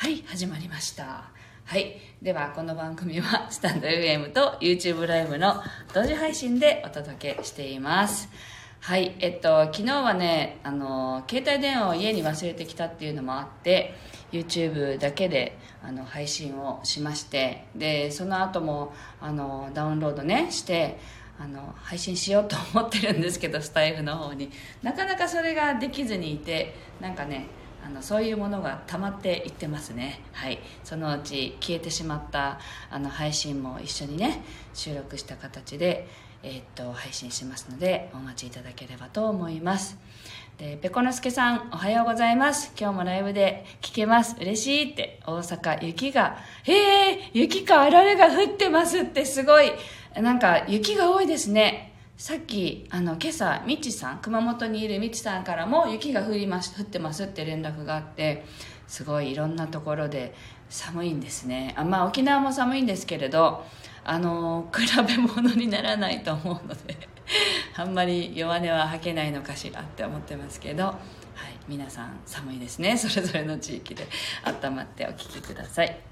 [0.00, 1.30] はい、始まりました。
[1.66, 2.00] はい。
[2.22, 8.30] では、この番組は、 スタンド FM と YouTube ライブの同時配信でお届けしています。
[8.80, 9.14] はい。
[9.18, 13.94] えっと、昨日はね、あの、携帯電話を家に忘れてきたっていうのもあって、
[14.32, 20.96] YouTube だけであの配信をしまして、で、その後も、あの、ダウンロードね、して、
[21.38, 24.50] あの配信しようと思ってるんですけどスタイフの方に
[24.82, 27.46] なかなかそれができずにいてなんかね
[27.84, 30.20] あのそういうものが溜まっていってますね。
[30.32, 30.58] はい。
[30.84, 32.58] そのうち消えてしまった
[32.90, 34.42] あの配信も一緒にね
[34.74, 36.06] 収録した形で、
[36.42, 39.98] えーっと配信しますのでお待ちいただければと思います。
[40.58, 42.72] でペコのすけさんおはようございます。
[42.78, 44.36] 今日もライブで聞けます。
[44.38, 49.72] 嬉しいって大阪雪がへえ雪かあられが降ってますってすごい。
[50.14, 51.89] なんか雪が多いですね。
[52.20, 58.44] さっきあの今朝みちさん熊本にいるみちさんからも雪が降ります降ってますって連絡があって
[58.86, 60.34] すごいいろんなところで
[60.68, 63.64] 寒いんですねあまあ沖縄も寒いんですけれど
[64.04, 66.98] あの比べ物にならないと思うので
[67.74, 70.96] あんまり弱音は吐けないのかしらって思ってますけど、はい、
[71.68, 74.06] 皆さん寒いですねそれぞれの地域で
[74.44, 76.10] 温まってお聴きください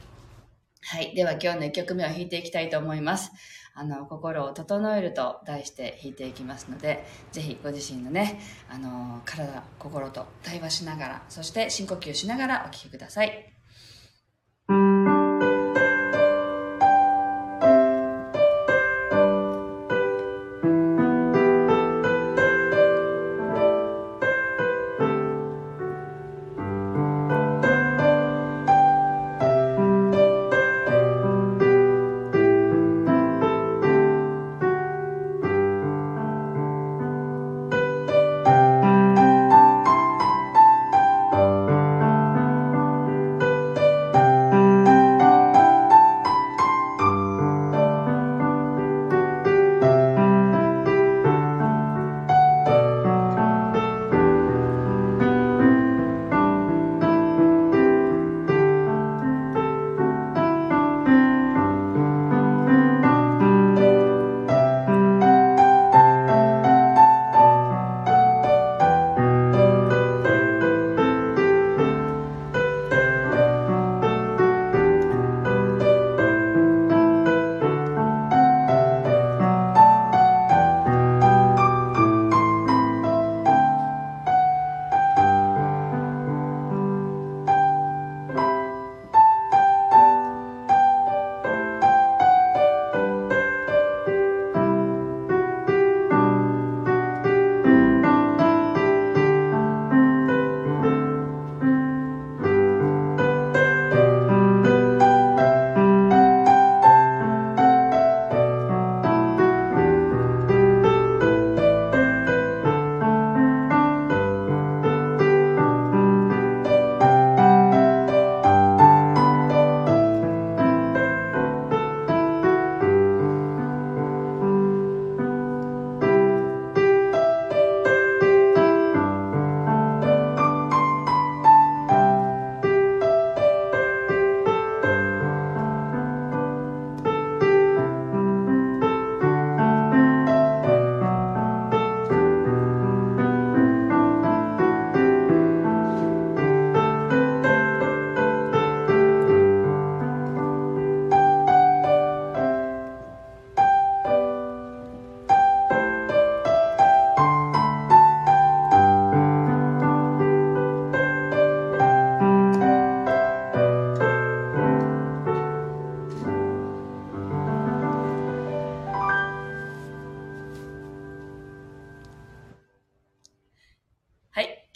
[0.90, 1.14] はい。
[1.14, 3.30] では今日の1曲目を弾いていきたいと思います。
[3.78, 13.54] あの、心を整えると題して弾いていきますので、ぜひご自身のね、あの、体、心と対話しながら、そして深呼吸しながらお聴きください。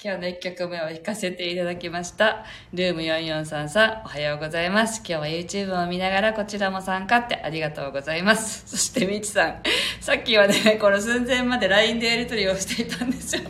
[0.05, 2.45] 今日の1曲目を弾かせていただきました。
[2.73, 4.99] ルーム4433さん、おはようございます。
[4.99, 8.69] 今日は YouTube を見ながらこちらも参加ってありがとうございます。
[8.69, 9.63] そしてみちさん、
[10.01, 13.43] さっきはね、この寸前まで LINE でやり取りをしていたんですよ。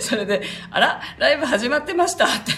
[0.00, 0.40] それで、
[0.70, 2.52] あら、ライブ始まってましたって。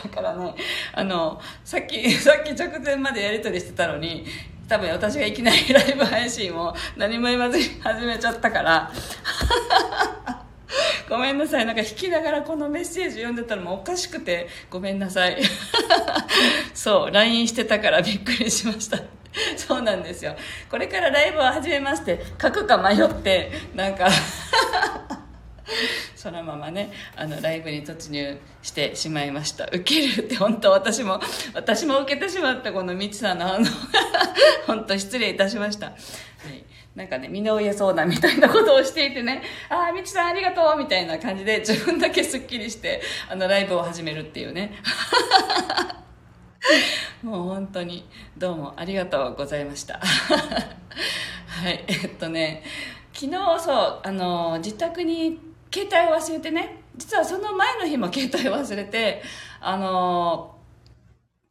[0.00, 0.54] だからね、
[0.92, 4.24] あの、さっき、さっき直前までやり取りしてたのに、
[4.68, 8.92] 多分私がいきなりライブ配信を何も言わずに始めちゃったから、
[11.08, 11.66] ごめんなさい。
[11.66, 15.38] なんか弾きながらこのメッセージ読んでたのもおかしくて、ごめんなさい。
[16.74, 18.98] そう、LINE してたからびっくりしました。
[19.56, 20.36] そうなんですよ。
[20.70, 24.08] これからライブを始めますって書くか迷って、なんか
[26.14, 31.20] そのままねあのライブに突入してしまいました受けるって本当私も
[31.54, 33.64] 私も受けてしまったこのみちさんの反応
[34.66, 35.96] 本当失礼いたしました、はい、
[36.94, 44.74] なんかね身の上そうなみたいなことをしていてねああみちさんありがとうみたいな感じで自分だけすっきりしてあのライブを始めるっていうね。
[47.22, 49.98] もう本当にどうもありがとうございました。
[50.00, 52.62] はいえっとね
[53.12, 55.40] 昨日そうあの自宅に
[55.72, 59.22] 携帯を忘れてね実はその前の日も携帯を忘れて
[59.60, 60.56] あの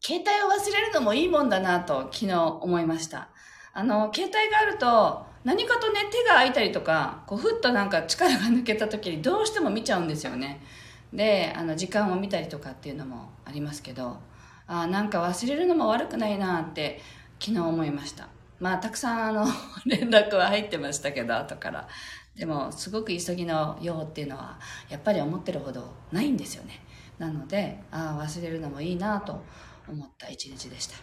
[0.02, 3.30] 携帯を忘れるのもいいもんだなと昨日思いました。
[3.74, 10.62] あの携帯があると何かとね手が空いたりとかこうふっとなんか力が抜けた時にどうしても見ちゃうんですよね。
[11.12, 14.18] であの時間を見たりとかっていうのもありますけど
[14.66, 17.02] あなんか忘れるのも悪くないなって
[17.40, 18.30] 昨日思いました。
[18.60, 19.46] まあたくさんあの
[19.86, 21.88] 連絡は入ってましたけど後から。
[22.36, 24.58] でもすごく急ぎのようっていうのは
[24.90, 26.82] やっぱり思ってるほどないんですよね。
[27.20, 29.44] なのであ忘れるのもいいなと
[29.88, 30.96] 思った一日でした。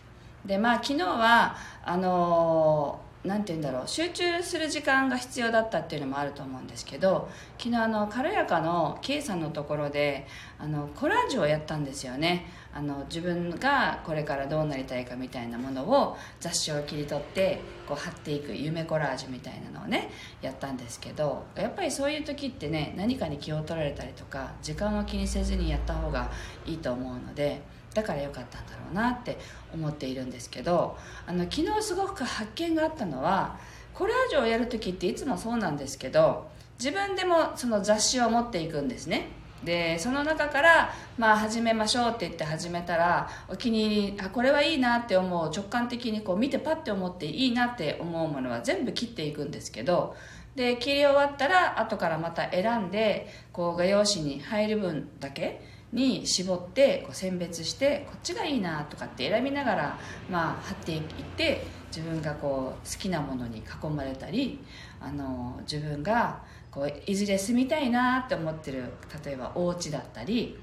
[0.45, 7.29] でまあ昨日はあの何て言うんだろう集中する時間が必要だったっていうのもあると思うんですけど
[7.59, 10.27] 昨日あの軽やかの K さんのところで
[10.59, 12.47] あのコラージュをやったんですよね。
[12.73, 20.09] あの自分がこれからどうなりたいかみたいなものを雑誌を切り取ってこう貼っていく夢コラージュみたいなのをね
[20.41, 26.31] やったんですけどやっぱりそういう時ってね何かに気を取られたりとか時間を気にせずにやった方が
[26.65, 27.61] いいと思うので
[27.95, 29.39] だから良かったんだろうなって
[29.75, 30.97] 思っているんですけど
[31.27, 33.59] あの昨日すごく発見があったのは
[33.95, 36.49] コラージュをやる時っていつもそうなんですけど
[36.79, 39.29] 自分でもその雑誌を持っていくんですね。
[39.65, 50.17] でその中からまあ始めましょうって言って始めたらお気に入りあこれはいいなって思う直感的にこう見てパッて思っていいなって思うものは全部切っていくんですけど
[50.57, 55.61] で切り終わったら後からまた選んでこう画用紙に入る分だけ
[55.93, 59.99] に絞ってこう選別してこっちがいいなとかって選びながら、
[60.31, 61.03] まあ、貼っていっ
[61.37, 64.61] て自分がこう好きなものに囲まれたり
[65.01, 68.85] あの自分がこういずれ住みたいなって思ってる
[69.25, 70.57] 例えばお家だったり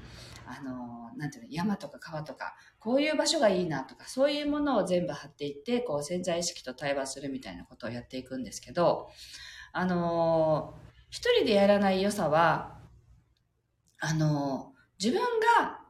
[0.46, 9.10] あのなんていうの山とか川とかこういう場所がいいなとかそういうものを全部貼っていってこう潜在意識と対話するみたいなことをやっていくんですけど
[9.72, 10.74] あの
[11.10, 12.78] 一人でやらない良さは
[14.00, 14.72] あの
[15.02, 15.20] 自分
[15.58, 15.80] が、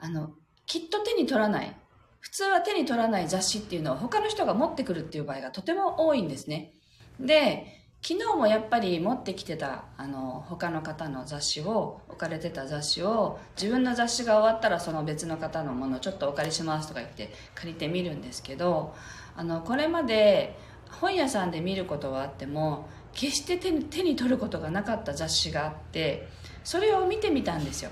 [0.00, 0.32] あの、
[0.66, 1.76] きっと手に取らない、
[2.20, 6.74] 普通は手に取らない雑誌っていうのを他の人が持ってくるっていう場合がとても多いんですね。
[7.20, 18.94] で、昨日もやっぱり持ってきてたあの他の方の雑誌を置かれてた雑誌を自分の雑誌が終わったらその別の方のものをちょっとお借りしますとか言って借りてみるんですけど
[19.36, 20.56] あのこれまで
[21.00, 26.28] 本屋さんで見ることはあっても決して手に手に取ることがなかった雑誌があって
[26.62, 27.90] それを見てみたんですよ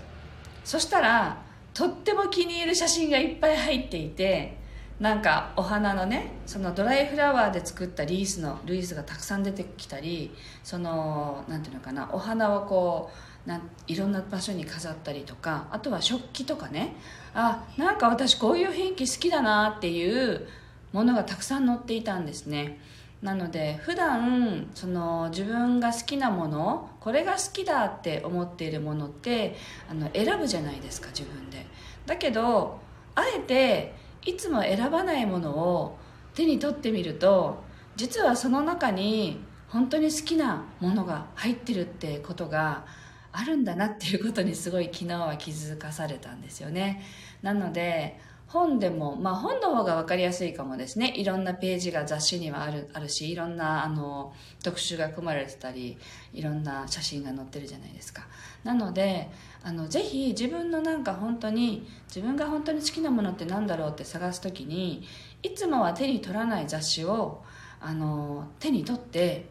[0.66, 1.42] そしたら
[1.72, 4.58] とっても気に入る写真がいっぱい入っていて
[4.98, 10.34] なんかお花のねそのドライフラワーで作ったリースのリースがたくさん出てきたり
[10.64, 13.10] そのなんていうのかなお花をこ
[13.46, 16.96] うないろんな場所に飾ったりとかあとは食器とかね
[17.32, 20.48] あなんか私こういう雰囲気好きだなっていう
[20.92, 22.80] ものがたくさん載っていたんですね。
[23.26, 29.56] なので普段その自分が好きなものこれが好きだって思っているものって
[29.90, 31.66] あの選ぶじゃないですか自分で。
[32.06, 32.78] だけど
[33.16, 33.94] あえて
[34.24, 35.98] いつも選ばないものを
[36.34, 37.64] 手に取ってみると
[37.96, 39.40] 実はその中に
[39.70, 42.86] 本当に好きなものが入ってるってことが
[43.32, 47.02] あるんだなっていうことにすごい昨日は気づかされたんですよね。
[47.42, 51.12] なので本でも、まあ本の方が分かりやすいかもですね。
[51.16, 55.98] いろんなページが雑誌にはあるあるし、いろんなあの特集が組まれてたり、
[56.32, 58.26] いろんな写真が載ってるじゃないですか。
[58.62, 59.28] なので、
[59.62, 65.02] あのぜひ自分のなんか本当に、自分が本当に好きなものって何だろうって探す時に、
[65.42, 67.42] いつもは手に取らない雑誌を
[67.80, 69.46] あの手に取って、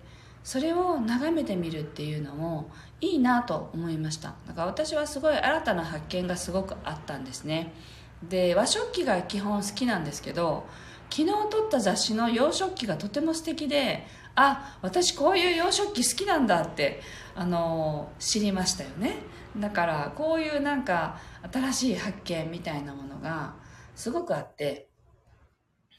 [0.45, 2.69] それを眺めてみるっていうのも
[3.01, 4.35] いいなと思いました。
[4.47, 7.73] だから私はすごい新たな発見がすごくあったんですね。
[8.23, 10.67] で和食器が基本好きなんですけど
[11.09, 14.05] 昨日撮った雑誌の洋食器がとても素敵で
[14.35, 17.01] あ私こういう洋食器好きなんだって
[17.35, 19.17] あの知りましたよね。
[19.57, 21.17] だからこういうなんか
[21.53, 23.55] 新しい発見みたいなものが
[23.95, 24.89] すごくあって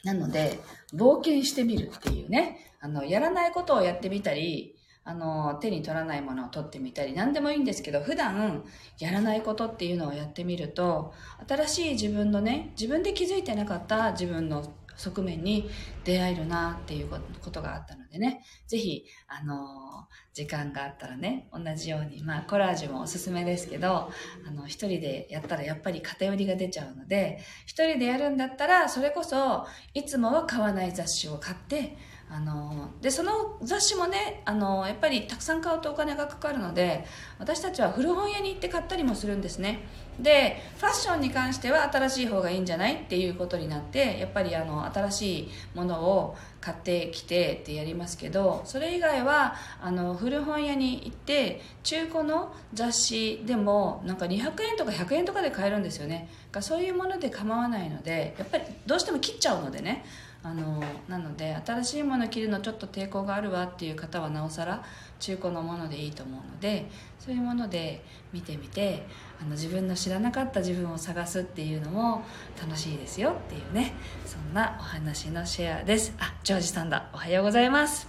[0.04, 0.60] なので
[0.92, 4.75] 冒険してみるっていうねあのやらないことをやってみたり
[5.06, 8.64] あの、手に取らないものを取ってみたり、何でもいいんですけど、普段
[8.98, 11.14] やらないことっていうのをやってみると、
[11.48, 14.64] 新しい自分のね、自分で気づいてなかった自分の
[14.96, 15.70] 側面に
[16.04, 24.10] 出会えるなっていうことがあったのでね、ぜひ、あの、時間があったらね、同じように、まあ、コラージュもおすすめですけど、
[24.46, 31.96] あの、一人でやったらやっぱり偏りが出ちゃうので、一人でやるんだったら、それこそ、いつもは買わない雑誌を買って、
[32.28, 37.04] あのでその雑誌もねあのやっぱりたくさん買うとお金がかかるので
[37.38, 39.80] 私たちは古本屋に行って買ったりもするんですね。
[40.18, 56.28] でファッションに関しては新しい方がいいんじゃないっていうことになってやっぱりあの新しいものを買ってきてってやりますけどそれ以外はあの古本屋に行って中古の雑誌でもなんか200円とか100円とかで買えるんですよね。
[56.60, 60.04] そういうもので構わないのでやっぱりどうしても切っちゃうのでね。
[60.46, 64.84] あのなので新しいもの着るのちょっと抵抗があるわっていう方はなおさら
[65.18, 66.88] 中古のものでいいと思うので
[67.18, 69.04] そういうもので見てみて
[69.40, 72.22] あの自分の知らなかった自分を探すっていうのも
[72.62, 76.14] 楽しいですよっていうねそんなお話のシェアです。
[76.20, 77.10] あジョージさんだ。
[77.12, 78.06] おはようございます。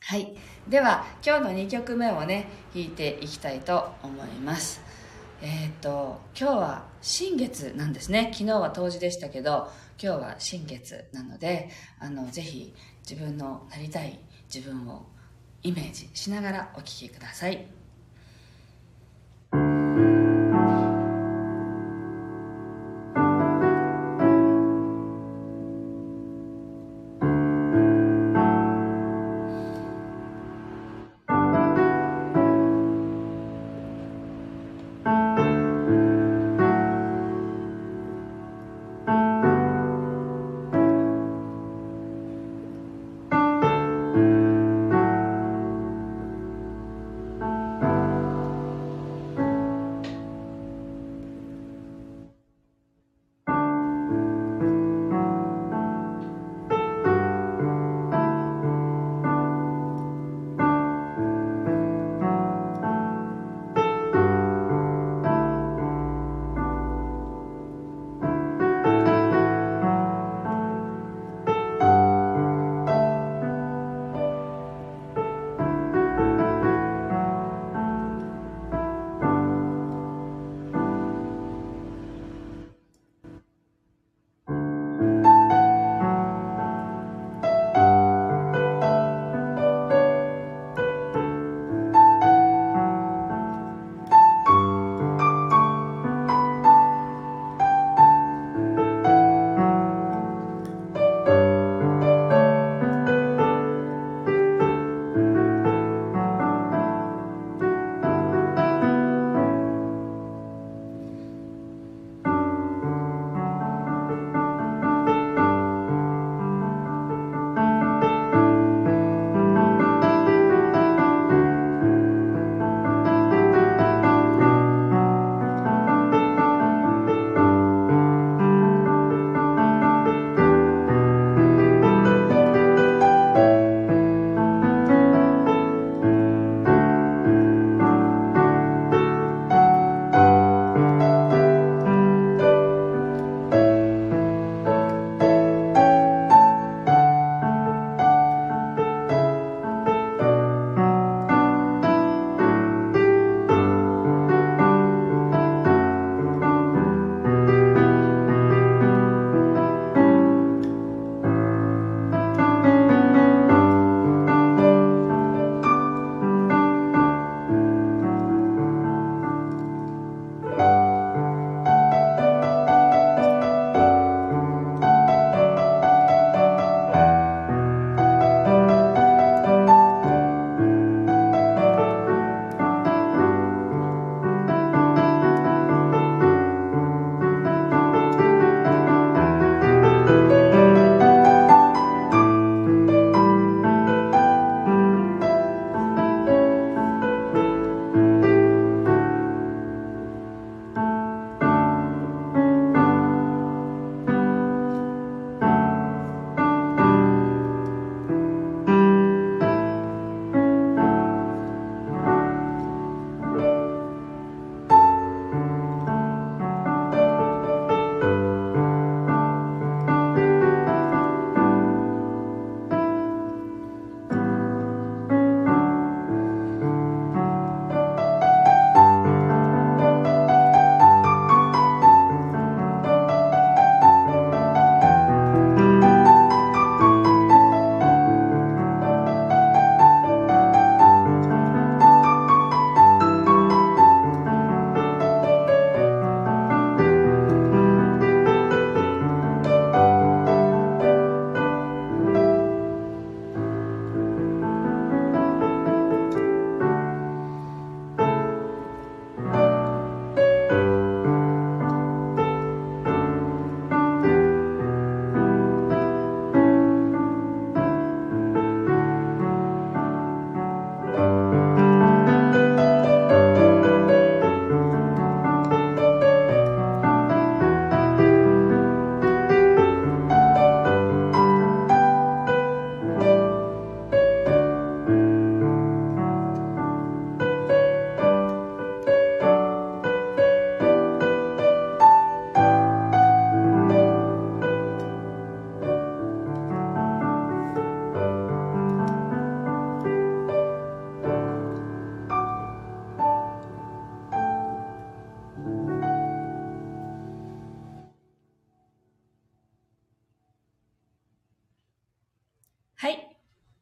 [0.00, 0.36] はい。
[0.68, 4.82] では今日の2曲目をね弾いていきたいと思います。
[5.42, 8.30] えっ、と今日は新月なんですね。
[8.32, 9.70] 昨日は冬至でしたけど
[10.00, 12.74] 今日は新月なのであのぜひ
[13.08, 14.18] 自分のなりたい
[14.52, 15.06] 自分を
[15.62, 17.75] イメージしながらお聴きくださいはい。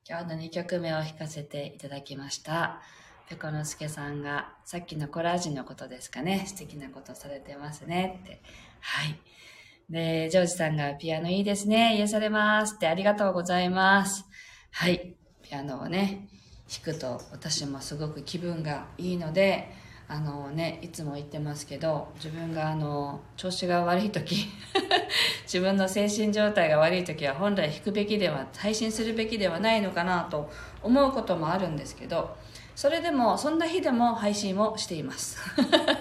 [0.07, 2.83] 今日の2曲目を弾かせていただきました。
[3.27, 6.45] ペコのすけさんが、さっきのコラージュのことですかね。
[6.47, 8.43] 素敵なことされてますねって。
[8.81, 9.19] はい。
[9.89, 11.97] で、ジョージさんがピアノいいですね。
[11.97, 14.27] 癒されますってありがとうございます。
[14.73, 15.15] はい。
[15.41, 16.29] ピアノをね、
[16.69, 19.71] 弾くと私もすごく気分がいいので、
[20.07, 24.49] あのね、いつも言ってますけど、自分があの、調子が悪い時、
[25.45, 30.51] 自分の精神状態が悪い時は本来引くべきでは、配信するべきではないのかなと
[30.83, 32.37] 思うこともあるんですけど、
[32.75, 35.39] それでもそんな日でも配信をしています。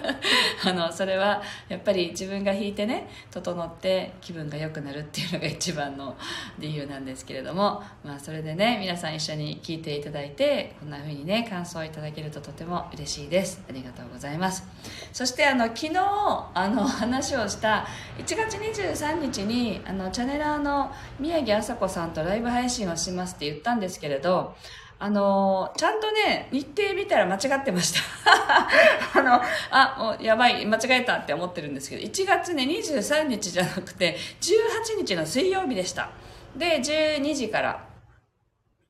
[0.66, 6.16] あのそれはやっぱり自分が弾いてね整って気分が良くなるっていうのが一番の
[6.58, 13.62] 理由なんですけれども、まあ、それでね皆さん一緒に聞いていただいてこんな風にね感想をいただけるととても嬉しいです。
[13.68, 14.64] ありがとうございます。
[15.12, 17.86] そしてあの昨日あの話をした
[18.18, 20.90] 1月23日にあのチャネラーの
[21.20, 24.56] 宮城麻子さんとライブ配信をしますって言ったんですけれど
[25.04, 28.00] あのちゃんとね、日程見たら間違ってました。
[29.20, 29.38] あの、
[29.70, 36.08] あ、もうやばい、間違えたって思ってるんですけど、1月ね、23日じゃなくて、18日の水曜日でした。
[36.56, 37.86] で、12時から、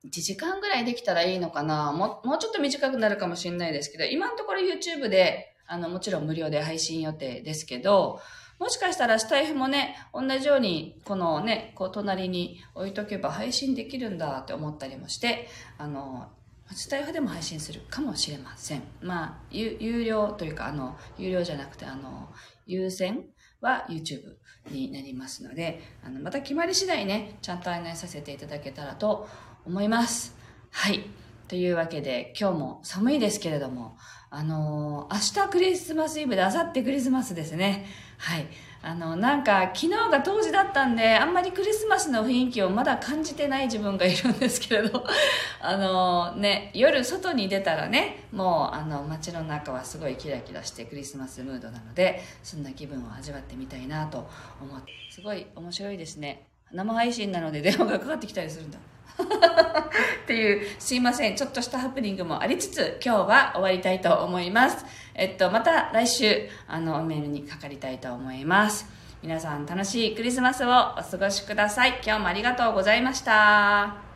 [0.06, 8.20] 1時間ぐらいできたらいいのかなももうちょっと短くなるかもしれないですけど、今のところ YouTube で、あの、もちろん無料で配信予定ですけど、
[8.64, 16.30] もしかしたらスタイフもね、同じように、このね、こう隣に置いとけば配信できるんだって思ったりもして、あの、
[16.72, 18.82] スタイフでも配信するかもしれません。
[19.02, 22.30] まあ、有料というか、あの、有料じゃなくて、あの、
[22.66, 23.26] 優先
[23.60, 24.36] は YouTube
[24.70, 29.28] になりますので、あの、また決まり次第ね、ちゃんと案内させていただけたらと
[29.66, 30.34] 思います。
[30.70, 31.04] はい。
[31.48, 33.98] というわけで、今日も寒いですけれども、
[34.36, 37.86] あのー、明日クリスマスイブで、明後日クリスマスですね。
[38.18, 38.46] はい。
[38.82, 45.04] あの、なんか、昨日が当時だったんで、あんまりクリスマスの雰囲気をまだ感じてない自分がいるんですけれど、
[45.62, 54.28] あのね、夜外に出たらね、もう、あの、街の中はすごいキラキラしてクリスマスムードなので、そんな気分を味わってみたいなと
[54.60, 56.48] 思って、すごい面白いですね。
[56.72, 58.78] 生配信なので電話がかかってきたりするんだ。
[60.24, 61.36] っていう、すいません。
[61.36, 64.84] ちょっとしたハプニングもありつつ、今日は終わりたいと思います。
[65.14, 68.86] えっと、また来週、あの、メールにかかりたいと思います。
[69.22, 72.00] 皆さん楽しいクリスマスをお過ごしください。
[72.04, 74.13] 今日もありがとうございました。